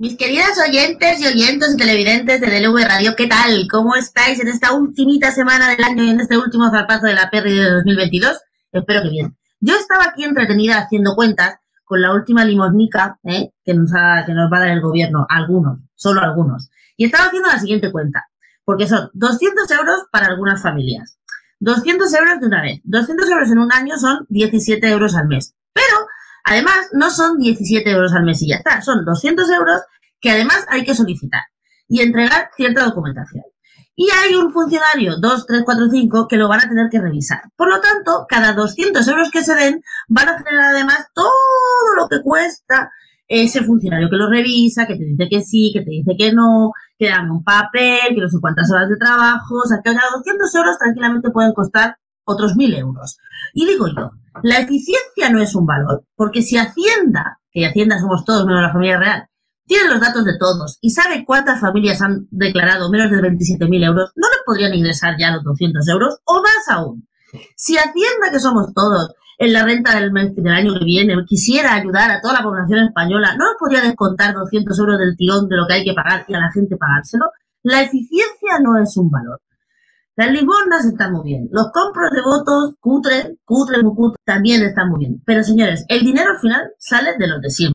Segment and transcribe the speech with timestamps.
[0.00, 3.68] Mis queridas oyentes y oyentes y televidentes de DLV Radio, ¿qué tal?
[3.70, 7.28] ¿Cómo estáis en esta ultimita semana del año y en este último zarpazo de la
[7.28, 8.40] Perry de 2022?
[8.72, 9.36] Espero que bien.
[9.60, 13.52] Yo estaba aquí entretenida haciendo cuentas con la última limosnica ¿eh?
[13.62, 13.90] que, nos
[14.24, 16.70] que nos va a dar el gobierno, algunos, solo algunos.
[16.96, 18.24] Y estaba haciendo la siguiente cuenta,
[18.64, 21.18] porque son 200 euros para algunas familias,
[21.58, 25.54] 200 euros de una vez, 200 euros en un año son 17 euros al mes.
[26.50, 29.82] Además, no son 17 euros al mes y ya está, son 200 euros
[30.20, 31.42] que además hay que solicitar
[31.86, 33.44] y entregar cierta documentación.
[33.94, 37.42] Y hay un funcionario, 2, 3, 4, 5, que lo van a tener que revisar.
[37.54, 41.30] Por lo tanto, cada 200 euros que se den van a generar además todo
[41.96, 42.90] lo que cuesta
[43.28, 46.72] ese funcionario que lo revisa, que te dice que sí, que te dice que no,
[46.98, 49.54] que dame un papel, que no sé cuántas horas de trabajo.
[49.54, 51.96] O sea, que cada 200 euros tranquilamente pueden costar
[52.30, 53.18] otros 1.000 euros.
[53.54, 54.10] Y digo yo,
[54.42, 58.72] la eficiencia no es un valor, porque si Hacienda, que Hacienda somos todos menos la
[58.72, 59.26] familia real,
[59.66, 64.10] tiene los datos de todos y sabe cuántas familias han declarado menos de 27.000 euros,
[64.16, 67.06] no le podrían ingresar ya los 200 euros o más aún.
[67.54, 71.74] Si Hacienda, que somos todos, en la renta del, mes, del año que viene quisiera
[71.74, 75.56] ayudar a toda la población española, ¿no nos podría descontar 200 euros del tirón de
[75.56, 77.26] lo que hay que pagar y a la gente pagárselo?
[77.62, 79.40] La eficiencia no es un valor.
[80.20, 81.48] Las limosnas están muy bien.
[81.50, 85.22] Los compros de votos, cutre, cutre, cutre, también están muy bien.
[85.24, 87.68] Pero señores, el dinero al final sale de los de siempre.